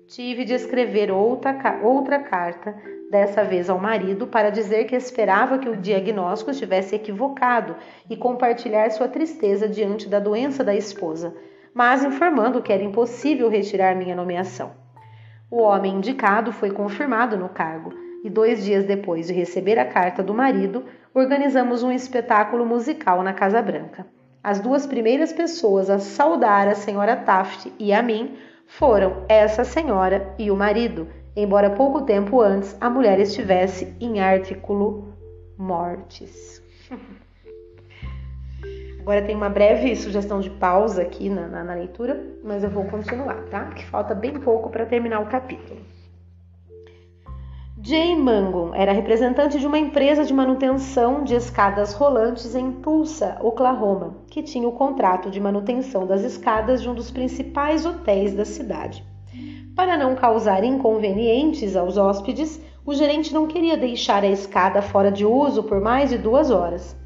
Tive 0.07 0.45
de 0.45 0.53
escrever 0.53 1.11
outra, 1.11 1.81
outra 1.83 2.19
carta, 2.19 2.73
dessa 3.11 3.43
vez 3.43 3.69
ao 3.69 3.77
marido, 3.77 4.27
para 4.27 4.49
dizer 4.49 4.85
que 4.85 4.95
esperava 4.95 5.57
que 5.57 5.67
o 5.67 5.75
diagnóstico 5.75 6.51
estivesse 6.51 6.95
equivocado 6.95 7.75
e 8.09 8.15
compartilhar 8.15 8.89
sua 8.91 9.09
tristeza 9.09 9.67
diante 9.67 10.07
da 10.07 10.19
doença 10.21 10.63
da 10.63 10.73
esposa, 10.73 11.35
mas 11.73 12.01
informando 12.01 12.61
que 12.61 12.71
era 12.71 12.81
impossível 12.81 13.49
retirar 13.49 13.93
minha 13.93 14.15
nomeação. 14.15 14.71
O 15.51 15.57
homem 15.57 15.95
indicado 15.95 16.53
foi 16.53 16.71
confirmado 16.71 17.35
no 17.35 17.49
cargo 17.49 17.93
e 18.23 18.29
dois 18.29 18.63
dias 18.63 18.85
depois 18.85 19.27
de 19.27 19.33
receber 19.33 19.77
a 19.77 19.85
carta 19.85 20.23
do 20.23 20.33
marido, 20.33 20.85
organizamos 21.15 21.81
um 21.81 21.93
espetáculo 21.93 22.65
musical 22.65 23.23
na 23.23 23.33
Casa 23.33 23.61
Branca. 23.61 24.05
As 24.43 24.59
duas 24.59 24.85
primeiras 24.85 25.31
pessoas 25.31 25.89
a 25.89 25.97
saudar 25.97 26.67
a 26.67 26.75
senhora 26.75 27.15
Taft 27.15 27.71
e 27.79 27.93
a 27.93 28.03
mim 28.03 28.37
foram 28.67 29.23
essa 29.29 29.63
senhora 29.63 30.35
e 30.37 30.51
o 30.51 30.57
marido, 30.57 31.07
embora 31.33 31.69
pouco 31.69 32.01
tempo 32.01 32.41
antes 32.41 32.75
a 32.81 32.89
mulher 32.89 33.17
estivesse 33.17 33.95
em 33.99 34.19
artículo 34.19 35.13
mortis. 35.57 36.61
Agora 38.99 39.21
tem 39.21 39.35
uma 39.35 39.49
breve 39.49 39.95
sugestão 39.95 40.41
de 40.41 40.49
pausa 40.49 41.01
aqui 41.01 41.29
na, 41.29 41.47
na, 41.47 41.63
na 41.63 41.75
leitura, 41.75 42.21
mas 42.43 42.61
eu 42.61 42.69
vou 42.69 42.83
continuar, 42.85 43.41
tá? 43.45 43.67
Que 43.67 43.85
falta 43.85 44.13
bem 44.13 44.33
pouco 44.33 44.69
para 44.69 44.85
terminar 44.85 45.21
o 45.21 45.27
capítulo. 45.27 45.79
Jay 47.87 48.15
Mangon 48.15 48.73
era 48.73 48.91
representante 48.91 49.59
de 49.59 49.67
uma 49.67 49.77
empresa 49.77 50.25
de 50.25 50.33
manutenção 50.33 51.23
de 51.23 51.35
escadas 51.35 51.93
rolantes 51.93 52.55
em 52.55 52.71
Tulsa, 52.71 53.37
Oklahoma, 53.43 54.15
que 54.27 54.41
tinha 54.41 54.67
o 54.67 54.71
contrato 54.71 55.29
de 55.29 55.39
manutenção 55.39 56.07
das 56.07 56.23
escadas 56.23 56.81
de 56.81 56.89
um 56.89 56.95
dos 56.95 57.11
principais 57.11 57.85
hotéis 57.85 58.33
da 58.33 58.43
cidade. 58.43 59.05
Para 59.75 59.95
não 59.95 60.15
causar 60.15 60.63
inconvenientes 60.63 61.75
aos 61.75 61.95
hóspedes, 61.95 62.59
o 62.83 62.91
gerente 62.91 63.31
não 63.31 63.45
queria 63.45 63.77
deixar 63.77 64.23
a 64.23 64.29
escada 64.29 64.81
fora 64.81 65.11
de 65.11 65.23
uso 65.23 65.61
por 65.61 65.79
mais 65.79 66.09
de 66.09 66.17
duas 66.17 66.49
horas. 66.49 66.97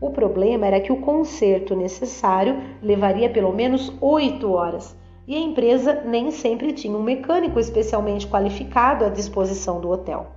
O 0.00 0.10
problema 0.10 0.68
era 0.68 0.80
que 0.80 0.92
o 0.92 1.00
conserto 1.00 1.74
necessário 1.74 2.62
levaria 2.80 3.28
pelo 3.28 3.52
menos 3.52 3.92
oito 4.00 4.52
horas 4.52 4.96
e 5.28 5.36
a 5.36 5.38
empresa 5.38 6.02
nem 6.06 6.30
sempre 6.30 6.72
tinha 6.72 6.96
um 6.96 7.02
mecânico 7.02 7.60
especialmente 7.60 8.26
qualificado 8.26 9.04
à 9.04 9.10
disposição 9.10 9.78
do 9.78 9.90
hotel. 9.90 10.32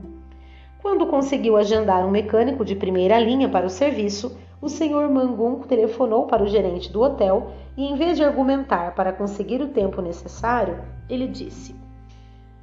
Quando 0.81 1.07
conseguiu 1.07 1.55
agendar 1.55 2.05
um 2.05 2.11
mecânico 2.11 2.65
de 2.65 2.75
primeira 2.75 3.17
linha 3.17 3.47
para 3.47 3.65
o 3.65 3.69
serviço, 3.69 4.37
o 4.61 4.67
senhor 4.67 5.09
Mangum 5.09 5.61
telefonou 5.61 6.25
para 6.25 6.43
o 6.43 6.47
gerente 6.47 6.91
do 6.91 7.01
hotel 7.01 7.51
e, 7.77 7.85
em 7.85 7.95
vez 7.95 8.17
de 8.17 8.23
argumentar 8.25 8.93
para 8.93 9.13
conseguir 9.13 9.61
o 9.61 9.69
tempo 9.69 10.01
necessário, 10.01 10.83
ele 11.09 11.27
disse: 11.27 11.73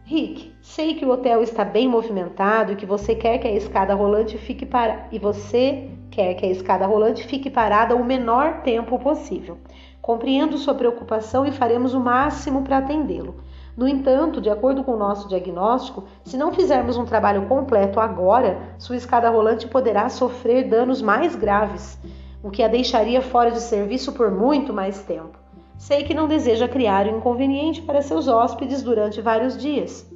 Rick, 0.04 0.52
sei 0.60 0.96
que 0.96 1.06
o 1.06 1.10
hotel 1.10 1.42
está 1.42 1.64
bem 1.64 1.88
movimentado 1.88 2.72
e 2.72 2.76
que 2.76 2.84
você 2.84 3.14
quer 3.14 3.38
que 3.38 3.48
a 3.48 3.52
escada 3.52 3.94
rolante 3.94 4.36
fique 4.36 4.66
para 4.66 5.08
e 5.10 5.18
você 5.18 5.90
quer 6.18 6.34
que 6.34 6.44
a 6.44 6.50
escada 6.50 6.84
rolante 6.84 7.24
fique 7.28 7.48
parada 7.48 7.94
o 7.94 8.04
menor 8.04 8.62
tempo 8.62 8.98
possível. 8.98 9.58
Compreendo 10.02 10.58
sua 10.58 10.74
preocupação 10.74 11.46
e 11.46 11.52
faremos 11.52 11.94
o 11.94 12.00
máximo 12.00 12.62
para 12.62 12.78
atendê-lo. 12.78 13.36
No 13.76 13.86
entanto, 13.86 14.40
de 14.40 14.50
acordo 14.50 14.82
com 14.82 14.94
o 14.94 14.98
nosso 14.98 15.28
diagnóstico, 15.28 16.06
se 16.24 16.36
não 16.36 16.52
fizermos 16.52 16.96
um 16.96 17.04
trabalho 17.04 17.46
completo 17.46 18.00
agora, 18.00 18.58
sua 18.78 18.96
escada 18.96 19.30
rolante 19.30 19.68
poderá 19.68 20.08
sofrer 20.08 20.64
danos 20.68 21.00
mais 21.00 21.36
graves, 21.36 21.96
o 22.42 22.50
que 22.50 22.64
a 22.64 22.68
deixaria 22.68 23.22
fora 23.22 23.52
de 23.52 23.60
serviço 23.60 24.12
por 24.12 24.28
muito 24.28 24.72
mais 24.72 25.00
tempo. 25.04 25.38
Sei 25.76 26.02
que 26.02 26.14
não 26.14 26.26
deseja 26.26 26.66
criar 26.66 27.06
um 27.06 27.18
inconveniente 27.18 27.80
para 27.80 28.02
seus 28.02 28.26
hóspedes 28.26 28.82
durante 28.82 29.20
vários 29.20 29.56
dias. 29.56 30.07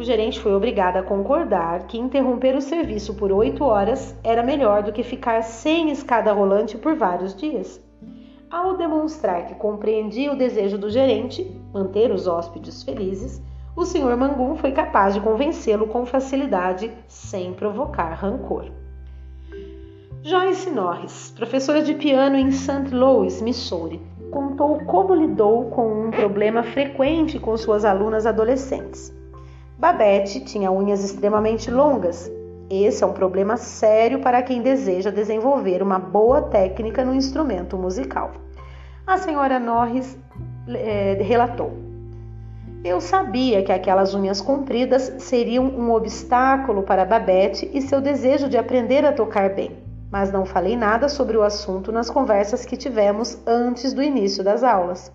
O 0.00 0.02
gerente 0.02 0.40
foi 0.40 0.54
obrigado 0.54 0.96
a 0.96 1.02
concordar 1.02 1.86
que 1.86 1.98
interromper 1.98 2.56
o 2.56 2.62
serviço 2.62 3.12
por 3.12 3.30
oito 3.30 3.64
horas 3.64 4.16
era 4.24 4.42
melhor 4.42 4.82
do 4.82 4.94
que 4.94 5.02
ficar 5.02 5.42
sem 5.42 5.90
escada 5.90 6.32
rolante 6.32 6.78
por 6.78 6.94
vários 6.94 7.34
dias. 7.34 7.78
Ao 8.50 8.78
demonstrar 8.78 9.44
que 9.44 9.54
compreendia 9.54 10.32
o 10.32 10.38
desejo 10.38 10.78
do 10.78 10.88
gerente, 10.88 11.54
manter 11.70 12.10
os 12.10 12.26
hóspedes 12.26 12.82
felizes, 12.82 13.42
o 13.76 13.84
Sr. 13.84 14.16
Mangum 14.16 14.56
foi 14.56 14.72
capaz 14.72 15.12
de 15.12 15.20
convencê-lo 15.20 15.86
com 15.88 16.06
facilidade, 16.06 16.90
sem 17.06 17.52
provocar 17.52 18.14
rancor. 18.14 18.70
Joyce 20.22 20.70
Norris, 20.70 21.34
professora 21.36 21.82
de 21.82 21.92
piano 21.92 22.36
em 22.36 22.50
St. 22.50 22.88
Louis, 22.90 23.42
Missouri, 23.42 24.00
contou 24.30 24.78
como 24.86 25.14
lidou 25.14 25.66
com 25.66 26.06
um 26.06 26.10
problema 26.10 26.62
frequente 26.62 27.38
com 27.38 27.54
suas 27.54 27.84
alunas 27.84 28.24
adolescentes. 28.24 29.19
Babette 29.80 30.40
tinha 30.40 30.70
unhas 30.70 31.02
extremamente 31.02 31.70
longas. 31.70 32.30
Esse 32.68 33.02
é 33.02 33.06
um 33.06 33.14
problema 33.14 33.56
sério 33.56 34.20
para 34.20 34.42
quem 34.42 34.60
deseja 34.60 35.10
desenvolver 35.10 35.82
uma 35.82 35.98
boa 35.98 36.42
técnica 36.42 37.02
no 37.02 37.14
instrumento 37.14 37.78
musical. 37.78 38.32
A 39.06 39.16
senhora 39.16 39.58
Norris 39.58 40.18
é, 40.68 41.16
relatou: 41.22 41.72
Eu 42.84 43.00
sabia 43.00 43.62
que 43.62 43.72
aquelas 43.72 44.12
unhas 44.12 44.42
compridas 44.42 45.14
seriam 45.16 45.64
um 45.64 45.90
obstáculo 45.92 46.82
para 46.82 47.06
Babette 47.06 47.70
e 47.72 47.80
seu 47.80 48.02
desejo 48.02 48.50
de 48.50 48.58
aprender 48.58 49.06
a 49.06 49.14
tocar 49.14 49.54
bem, 49.54 49.78
mas 50.12 50.30
não 50.30 50.44
falei 50.44 50.76
nada 50.76 51.08
sobre 51.08 51.38
o 51.38 51.42
assunto 51.42 51.90
nas 51.90 52.10
conversas 52.10 52.66
que 52.66 52.76
tivemos 52.76 53.38
antes 53.46 53.94
do 53.94 54.02
início 54.02 54.44
das 54.44 54.62
aulas. 54.62 55.10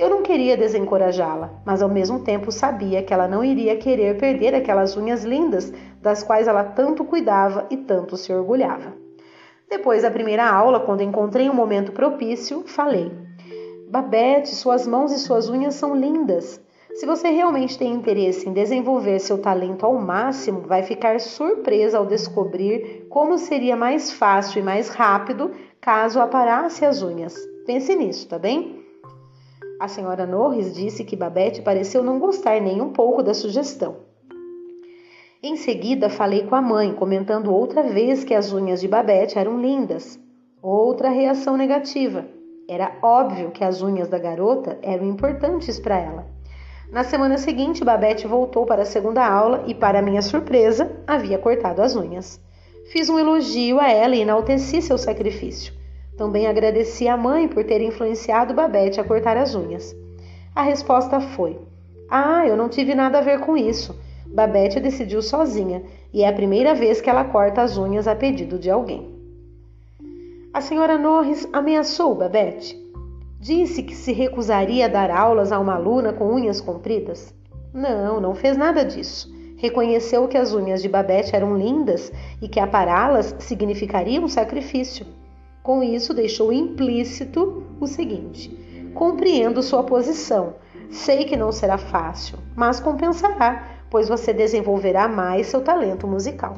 Eu 0.00 0.08
não 0.08 0.22
queria 0.22 0.56
desencorajá-la, 0.56 1.60
mas 1.62 1.82
ao 1.82 1.88
mesmo 1.90 2.20
tempo 2.20 2.50
sabia 2.50 3.02
que 3.02 3.12
ela 3.12 3.28
não 3.28 3.44
iria 3.44 3.76
querer 3.76 4.16
perder 4.16 4.54
aquelas 4.54 4.96
unhas 4.96 5.24
lindas 5.24 5.70
das 6.00 6.22
quais 6.22 6.48
ela 6.48 6.64
tanto 6.64 7.04
cuidava 7.04 7.66
e 7.68 7.76
tanto 7.76 8.16
se 8.16 8.32
orgulhava. 8.32 8.94
Depois 9.68 10.02
da 10.02 10.10
primeira 10.10 10.50
aula, 10.50 10.80
quando 10.80 11.02
encontrei 11.02 11.50
um 11.50 11.54
momento 11.54 11.92
propício, 11.92 12.64
falei: 12.66 13.12
Babette, 13.90 14.54
suas 14.54 14.86
mãos 14.86 15.12
e 15.12 15.18
suas 15.18 15.50
unhas 15.50 15.74
são 15.74 15.94
lindas. 15.94 16.58
Se 16.94 17.04
você 17.04 17.28
realmente 17.28 17.76
tem 17.76 17.92
interesse 17.92 18.48
em 18.48 18.54
desenvolver 18.54 19.18
seu 19.18 19.36
talento 19.36 19.84
ao 19.84 19.96
máximo, 19.96 20.62
vai 20.62 20.82
ficar 20.82 21.20
surpresa 21.20 21.98
ao 21.98 22.06
descobrir 22.06 23.06
como 23.10 23.36
seria 23.36 23.76
mais 23.76 24.10
fácil 24.10 24.60
e 24.60 24.62
mais 24.62 24.88
rápido 24.88 25.50
caso 25.78 26.18
aparasse 26.20 26.86
as 26.86 27.02
unhas. 27.02 27.34
Pense 27.66 27.94
nisso, 27.94 28.26
tá 28.26 28.38
bem? 28.38 28.79
A 29.80 29.88
senhora 29.88 30.26
Norris 30.26 30.74
disse 30.74 31.04
que 31.04 31.16
Babette 31.16 31.62
pareceu 31.62 32.02
não 32.02 32.18
gostar 32.18 32.60
nem 32.60 32.82
um 32.82 32.90
pouco 32.90 33.22
da 33.22 33.32
sugestão. 33.32 33.96
Em 35.42 35.56
seguida, 35.56 36.10
falei 36.10 36.42
com 36.42 36.54
a 36.54 36.60
mãe, 36.60 36.92
comentando 36.92 37.50
outra 37.50 37.82
vez 37.82 38.22
que 38.22 38.34
as 38.34 38.52
unhas 38.52 38.82
de 38.82 38.86
Babette 38.86 39.38
eram 39.38 39.58
lindas. 39.58 40.20
Outra 40.62 41.08
reação 41.08 41.56
negativa. 41.56 42.26
Era 42.68 42.92
óbvio 43.02 43.52
que 43.52 43.64
as 43.64 43.80
unhas 43.80 44.06
da 44.06 44.18
garota 44.18 44.78
eram 44.82 45.08
importantes 45.08 45.80
para 45.80 45.98
ela. 45.98 46.26
Na 46.92 47.02
semana 47.02 47.38
seguinte, 47.38 47.82
Babette 47.82 48.26
voltou 48.26 48.66
para 48.66 48.82
a 48.82 48.86
segunda 48.86 49.26
aula 49.26 49.64
e, 49.66 49.74
para 49.74 50.02
minha 50.02 50.20
surpresa, 50.20 50.94
havia 51.06 51.38
cortado 51.38 51.80
as 51.80 51.96
unhas. 51.96 52.38
Fiz 52.92 53.08
um 53.08 53.18
elogio 53.18 53.80
a 53.80 53.90
ela 53.90 54.14
e 54.14 54.20
enalteci 54.20 54.82
seu 54.82 54.98
sacrifício. 54.98 55.79
Também 56.20 56.46
agradeci 56.46 57.08
à 57.08 57.16
mãe 57.16 57.48
por 57.48 57.64
ter 57.64 57.80
influenciado 57.80 58.52
Babette 58.52 59.00
a 59.00 59.04
cortar 59.04 59.38
as 59.38 59.54
unhas. 59.54 59.96
A 60.54 60.60
resposta 60.60 61.18
foi: 61.18 61.58
Ah, 62.10 62.46
eu 62.46 62.58
não 62.58 62.68
tive 62.68 62.94
nada 62.94 63.16
a 63.16 63.22
ver 63.22 63.40
com 63.40 63.56
isso. 63.56 63.98
Babette 64.26 64.78
decidiu 64.80 65.22
sozinha 65.22 65.82
e 66.12 66.22
é 66.22 66.28
a 66.28 66.32
primeira 66.34 66.74
vez 66.74 67.00
que 67.00 67.08
ela 67.08 67.24
corta 67.24 67.62
as 67.62 67.78
unhas 67.78 68.06
a 68.06 68.14
pedido 68.14 68.58
de 68.58 68.70
alguém. 68.70 69.08
A 70.52 70.60
senhora 70.60 70.98
Norris 70.98 71.48
ameaçou 71.54 72.14
Babette. 72.14 72.78
Disse 73.40 73.82
que 73.82 73.96
se 73.96 74.12
recusaria 74.12 74.84
a 74.84 74.88
dar 74.88 75.10
aulas 75.10 75.50
a 75.50 75.58
uma 75.58 75.76
aluna 75.76 76.12
com 76.12 76.34
unhas 76.34 76.60
compridas. 76.60 77.34
Não, 77.72 78.20
não 78.20 78.34
fez 78.34 78.58
nada 78.58 78.84
disso. 78.84 79.34
Reconheceu 79.56 80.28
que 80.28 80.36
as 80.36 80.52
unhas 80.52 80.82
de 80.82 80.88
Babette 80.90 81.34
eram 81.34 81.56
lindas 81.56 82.12
e 82.42 82.46
que 82.46 82.60
apará-las 82.60 83.34
significaria 83.38 84.20
um 84.20 84.28
sacrifício. 84.28 85.06
Com 85.62 85.82
isso, 85.82 86.14
deixou 86.14 86.52
implícito 86.52 87.64
o 87.80 87.86
seguinte: 87.86 88.50
compreendo 88.94 89.62
sua 89.62 89.82
posição. 89.82 90.54
Sei 90.90 91.24
que 91.24 91.36
não 91.36 91.52
será 91.52 91.78
fácil, 91.78 92.38
mas 92.56 92.80
compensará, 92.80 93.80
pois 93.88 94.08
você 94.08 94.32
desenvolverá 94.32 95.06
mais 95.06 95.46
seu 95.46 95.60
talento 95.60 96.06
musical. 96.06 96.56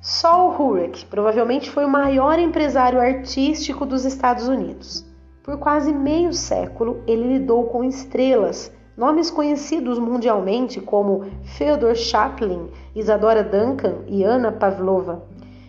Saul 0.00 0.54
Hurek 0.60 1.06
provavelmente 1.06 1.70
foi 1.70 1.84
o 1.84 1.88
maior 1.88 2.38
empresário 2.38 3.00
artístico 3.00 3.86
dos 3.86 4.04
Estados 4.04 4.48
Unidos. 4.48 5.02
Por 5.42 5.58
quase 5.58 5.92
meio 5.92 6.32
século, 6.32 7.02
ele 7.06 7.38
lidou 7.38 7.64
com 7.64 7.84
estrelas, 7.84 8.70
nomes 8.96 9.30
conhecidos 9.30 9.98
mundialmente 9.98 10.80
como 10.80 11.24
Theodore 11.56 11.96
Chaplin, 11.96 12.68
Isadora 12.94 13.42
Duncan 13.42 13.98
e 14.06 14.24
Anna 14.24 14.52
Pavlova. 14.52 15.22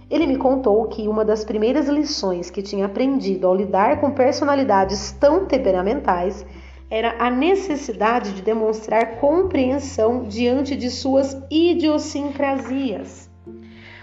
Ele 0.09 0.27
me 0.27 0.37
contou 0.37 0.85
que 0.85 1.07
uma 1.07 1.25
das 1.25 1.43
primeiras 1.43 1.87
lições 1.87 2.49
que 2.51 2.61
tinha 2.61 2.85
aprendido 2.85 3.47
ao 3.47 3.55
lidar 3.55 3.99
com 3.99 4.11
personalidades 4.11 5.11
tão 5.13 5.45
temperamentais 5.45 6.45
era 6.89 7.15
a 7.17 7.31
necessidade 7.31 8.33
de 8.33 8.41
demonstrar 8.43 9.17
compreensão 9.17 10.23
diante 10.23 10.75
de 10.75 10.91
suas 10.91 11.35
idiosincrasias. 11.49 13.29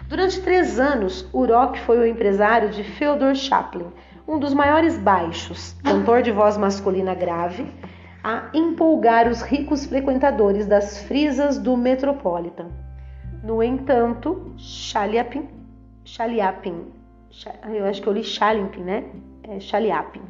Durante 0.08 0.40
três 0.42 0.78
anos, 0.80 1.28
Urok 1.32 1.78
foi 1.80 1.98
o 1.98 2.06
empresário 2.06 2.70
de 2.70 2.82
Fyodor 2.82 3.34
Chaplin, 3.34 3.86
um 4.26 4.38
dos 4.38 4.52
maiores 4.52 4.98
baixos, 4.98 5.74
cantor 5.84 6.22
de 6.22 6.32
voz 6.32 6.56
masculina 6.56 7.14
grave, 7.14 7.66
a 8.22 8.50
empolgar 8.52 9.28
os 9.28 9.40
ricos 9.40 9.86
frequentadores 9.86 10.66
das 10.66 11.02
frisas 11.02 11.58
do 11.58 11.76
Metropolitan. 11.76 12.68
No 13.42 13.62
entanto, 13.62 14.52
Chaliapin, 14.56 15.61
Chaliapin, 16.04 16.86
eu 17.72 17.86
acho 17.86 18.02
que 18.02 18.08
eu 18.08 18.12
li 18.12 18.24
Chaliapin, 18.24 18.80
né? 18.80 19.04
É, 19.48 19.60
Chaliapin. 19.60 20.20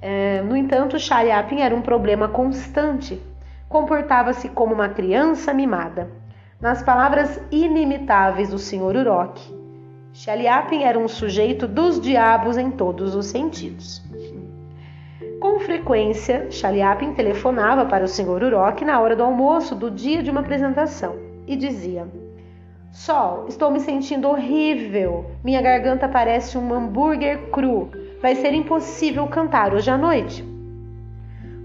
É, 0.00 0.42
no 0.42 0.56
entanto, 0.56 0.98
Chaliapin 0.98 1.60
era 1.60 1.74
um 1.74 1.80
problema 1.80 2.28
constante. 2.28 3.20
Comportava-se 3.68 4.48
como 4.50 4.74
uma 4.74 4.88
criança 4.88 5.54
mimada. 5.54 6.10
Nas 6.60 6.82
palavras 6.82 7.40
inimitáveis 7.50 8.50
do 8.50 8.58
Sr. 8.58 8.96
Urok, 8.96 9.40
Chaliapin 10.12 10.82
era 10.82 10.98
um 10.98 11.08
sujeito 11.08 11.66
dos 11.66 12.00
diabos 12.00 12.58
em 12.58 12.70
todos 12.70 13.14
os 13.14 13.26
sentidos. 13.26 14.02
Com 15.40 15.58
frequência, 15.58 16.50
Chaliapin 16.50 17.14
telefonava 17.14 17.86
para 17.86 18.04
o 18.04 18.08
Sr. 18.08 18.42
Urok 18.44 18.84
na 18.84 19.00
hora 19.00 19.16
do 19.16 19.24
almoço 19.24 19.74
do 19.74 19.90
dia 19.90 20.22
de 20.22 20.30
uma 20.30 20.40
apresentação 20.40 21.16
e 21.46 21.56
dizia: 21.56 22.06
Sol, 22.92 23.46
estou 23.48 23.70
me 23.70 23.80
sentindo 23.80 24.28
horrível. 24.28 25.30
Minha 25.42 25.62
garganta 25.62 26.06
parece 26.06 26.58
um 26.58 26.74
hambúrguer 26.74 27.50
cru. 27.50 27.90
Vai 28.20 28.34
ser 28.34 28.52
impossível 28.52 29.26
cantar 29.28 29.72
hoje 29.72 29.90
à 29.90 29.96
noite. 29.96 30.44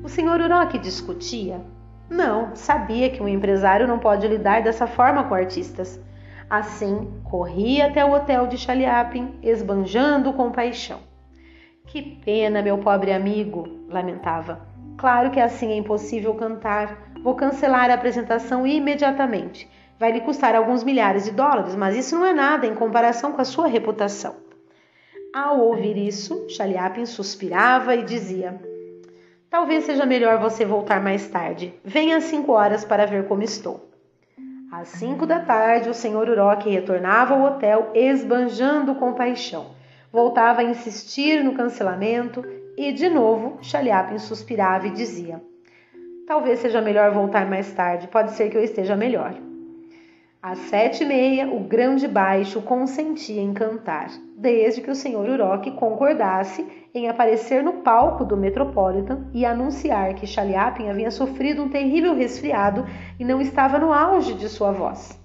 O 0.02 0.08
Sr. 0.08 0.40
Urok 0.42 0.78
discutia. 0.80 1.60
Não, 2.10 2.56
sabia 2.56 3.10
que 3.10 3.22
um 3.22 3.28
empresário 3.28 3.86
não 3.86 4.00
pode 4.00 4.26
lidar 4.26 4.64
dessa 4.64 4.88
forma 4.88 5.26
com 5.26 5.36
artistas. 5.36 6.02
Assim, 6.50 7.12
corria 7.26 7.88
até 7.88 8.06
o 8.06 8.14
hotel 8.14 8.48
de 8.48 8.58
Chaliapin, 8.58 9.34
esbanjando 9.44 10.32
com 10.32 10.50
paixão. 10.50 11.00
Que 11.88 12.02
pena, 12.02 12.62
meu 12.62 12.78
pobre 12.78 13.12
amigo, 13.12 13.68
lamentava. 13.90 14.66
Claro 14.96 15.30
que 15.30 15.42
assim 15.42 15.74
é 15.74 15.76
impossível 15.76 16.34
cantar. 16.36 17.12
Vou 17.22 17.36
cancelar 17.36 17.92
a 17.92 17.96
apresentação 17.96 18.66
imediatamente. 18.66 19.70
Vai 20.00 20.12
lhe 20.12 20.22
custar 20.22 20.54
alguns 20.56 20.84
milhares 20.84 21.26
de 21.26 21.32
dólares, 21.32 21.76
mas 21.76 21.96
isso 21.96 22.16
não 22.16 22.26
é 22.26 22.34
nada 22.34 22.68
em 22.68 22.76
comparação 22.76 23.32
com 23.32 23.42
a 23.42 23.46
sua 23.46 23.68
reputação. 23.68 24.36
Ao 25.34 25.60
ouvir 25.60 25.98
isso, 25.98 26.48
Chaliapin 26.50 27.06
suspirava 27.06 27.96
e 27.96 28.04
dizia: 28.04 28.62
Talvez 29.50 29.86
seja 29.86 30.06
melhor 30.06 30.40
você 30.40 30.66
voltar 30.66 31.02
mais 31.02 31.28
tarde. 31.28 31.74
Venha 31.84 32.18
às 32.18 32.26
cinco 32.26 32.52
horas 32.52 32.86
para 32.86 33.06
ver 33.08 33.28
como 33.28 33.42
estou. 33.42 33.90
Às 34.72 34.90
cinco 34.90 35.26
da 35.26 35.40
tarde, 35.40 35.90
o 35.90 35.94
senhor 35.94 36.30
Uroque 36.30 36.70
retornava 36.70 37.34
ao 37.34 37.44
hotel 37.44 37.90
esbanjando 37.96 38.96
com 38.96 39.14
paixão. 39.14 39.72
Voltava 40.12 40.62
a 40.62 40.64
insistir 40.64 41.44
no 41.44 41.54
cancelamento 41.54 42.44
e, 42.78 42.92
de 42.92 43.10
novo, 43.10 43.58
Chaliapin 43.62 44.20
suspirava 44.20 44.86
e 44.86 44.92
dizia: 44.92 45.42
Talvez 46.28 46.60
seja 46.60 46.82
melhor 46.82 47.12
voltar 47.12 47.48
mais 47.48 47.74
tarde, 47.74 48.08
pode 48.08 48.32
ser 48.32 48.50
que 48.50 48.58
eu 48.58 48.64
esteja 48.64 48.96
melhor. 48.96 49.47
Às 50.50 50.60
sete 50.60 51.04
e 51.04 51.06
meia, 51.06 51.50
o 51.50 51.60
grande 51.60 52.08
baixo 52.08 52.62
consentia 52.62 53.42
em 53.42 53.54
cantar, 53.54 54.10
desde 54.38 54.80
que 54.80 54.90
o 54.90 54.96
senhor 54.96 55.28
Uroque 55.28 55.72
concordasse 55.72 56.66
em 56.96 57.10
aparecer 57.10 57.62
no 57.62 57.84
palco 57.84 58.24
do 58.24 58.38
Metropolitan 58.38 59.28
e 59.34 59.46
anunciar 59.46 60.14
que 60.14 60.26
Chaliapin 60.26 60.88
havia 60.88 61.12
sofrido 61.12 61.62
um 61.62 61.68
terrível 61.68 62.16
resfriado 62.16 62.86
e 63.20 63.26
não 63.26 63.42
estava 63.42 63.78
no 63.78 63.92
auge 63.92 64.36
de 64.36 64.48
sua 64.48 64.72
voz. 64.72 65.20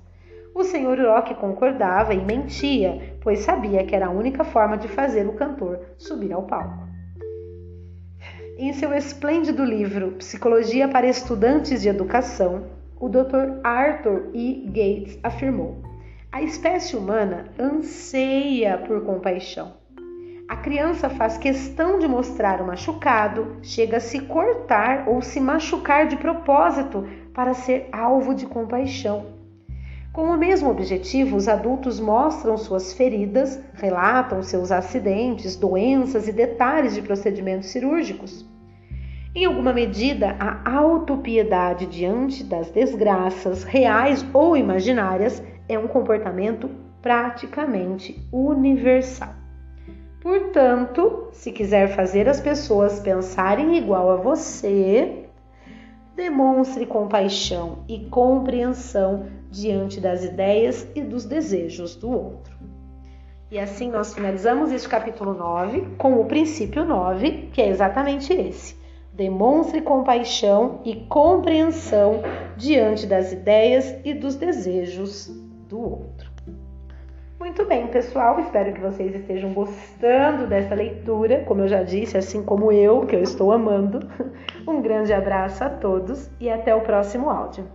O 0.52 0.64
senhor 0.64 0.99
Uroque 0.99 1.37
concordava 1.37 2.12
e 2.12 2.21
mentia, 2.21 3.17
pois 3.21 3.45
sabia 3.45 3.85
que 3.85 3.95
era 3.95 4.07
a 4.07 4.11
única 4.11 4.43
forma 4.43 4.76
de 4.76 4.88
fazer 4.88 5.29
o 5.29 5.35
cantor 5.35 5.79
subir 5.97 6.33
ao 6.33 6.43
palco. 6.43 6.83
Em 8.59 8.73
seu 8.73 8.93
esplêndido 8.93 9.64
livro 9.64 10.17
Psicologia 10.19 10.88
para 10.88 11.07
Estudantes 11.07 11.81
de 11.81 11.88
Educação, 11.88 12.71
o 13.03 13.09
Dr. 13.09 13.59
Arthur 13.65 14.31
E. 14.33 14.65
Gates 14.69 15.19
afirmou: 15.25 15.83
a 16.31 16.41
espécie 16.41 16.97
humana 16.97 17.47
anseia 17.59 18.79
por 18.79 19.05
compaixão. 19.05 19.73
A 20.49 20.55
criança 20.59 21.11
faz 21.11 21.37
questão 21.37 21.99
de 21.99 22.07
mostrar 22.07 22.62
o 22.62 22.67
machucado, 22.67 23.57
chega 23.61 23.97
a 23.97 24.01
se 24.01 24.21
cortar 24.21 25.09
ou 25.09 25.21
se 25.21 25.41
machucar 25.41 26.07
de 26.07 26.17
propósito 26.17 27.05
para 27.35 27.55
ser 27.55 27.88
alvo 27.91 28.37
de 28.37 28.47
compaixão. 28.47 29.27
Com 30.12 30.27
o 30.27 30.38
mesmo 30.38 30.71
objetivo, 30.71 31.37
os 31.37 31.49
adultos 31.49 31.99
mostram 31.99 32.57
suas 32.57 32.93
feridas, 32.93 33.59
relatam 33.75 34.45
seus 34.45 34.71
acidentes, 34.71 35.57
doenças 35.57 36.29
e 36.29 36.33
detalhes 36.33 36.95
de 36.95 37.03
procedimentos 37.03 37.71
cirúrgicos. 37.71 38.52
Em 39.35 39.47
alguma 39.47 39.73
medida, 39.73 40.37
a 40.38 40.77
autopiedade 40.77 41.87
diante 41.87 42.45
das 42.45 42.71
desgraças 42.71 43.64
reais 43.64 44.23
ou 44.35 44.55
imaginárias 44.55 45.42
é 45.66 45.79
um 45.79 45.88
comportamento 45.88 46.68
praticamente 47.01 48.29
universal. 48.31 49.31
Portanto, 50.21 51.29
se 51.33 51.51
quiser 51.51 51.97
fazer 51.97 52.29
as 52.29 52.42
pessoas 52.42 53.01
pensarem 53.01 53.79
igual 53.79 54.11
a 54.11 54.16
você, 54.16 55.25
demonstre 56.14 56.85
compaixão 56.85 57.85
e 57.88 58.01
compreensão 58.11 59.29
diante 59.51 59.99
das 59.99 60.23
ideias 60.25 60.87
e 60.95 61.01
dos 61.01 61.25
desejos 61.25 61.97
do 61.97 62.11
outro. 62.11 62.55
E 63.51 63.59
assim 63.59 63.90
nós 63.90 64.12
finalizamos 64.12 64.71
este 64.71 64.88
capítulo 64.90 65.33
9 65.33 65.97
com 65.97 66.21
o 66.21 66.27
princípio 66.27 66.85
9, 66.85 67.49
que 67.51 67.62
é 67.62 67.68
exatamente 67.68 68.31
esse 68.31 68.82
Demonstre 69.12 69.83
compaixão 69.83 70.81
e 70.85 70.96
compreensão 71.07 72.22
diante 72.57 73.07
das 73.07 73.31
ideias 73.31 73.94
e 74.05 74.14
dos 74.14 74.37
desejos 74.37 75.29
do 75.68 75.79
outro. 75.81 76.33
Muito 77.38 77.66
bem, 77.66 77.88
pessoal, 77.88 78.38
espero 78.40 78.72
que 78.72 78.81
vocês 78.81 79.14
estejam 79.14 79.53
gostando 79.53 80.46
dessa 80.46 80.75
leitura, 80.75 81.44
como 81.44 81.61
eu 81.62 81.68
já 81.68 81.83
disse, 81.83 82.16
assim 82.16 82.42
como 82.42 82.72
eu, 82.72 83.05
que 83.05 83.16
eu 83.16 83.22
estou 83.22 83.53
amando. 83.53 84.01
Um 84.66 84.81
grande 84.81 85.12
abraço 85.12 85.64
a 85.64 85.68
todos 85.68 86.31
e 86.38 86.48
até 86.48 86.72
o 86.72 86.83
próximo 86.83 87.29
áudio. 87.29 87.66